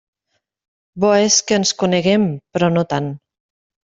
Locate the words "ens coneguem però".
1.59-2.73